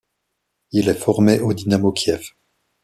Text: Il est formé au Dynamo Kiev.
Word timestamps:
Il 0.71 0.89
est 0.89 0.95
formé 0.95 1.39
au 1.41 1.53
Dynamo 1.53 1.91
Kiev. 1.91 2.31